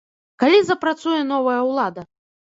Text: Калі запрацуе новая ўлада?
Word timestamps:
Калі 0.43 0.61
запрацуе 0.69 1.21
новая 1.33 1.61
ўлада? 1.69 2.09